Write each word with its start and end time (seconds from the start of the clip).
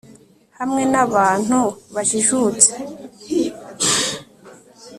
Hamwe 0.59 0.81
nabantu 0.91 1.59
bajijutse 1.95 2.71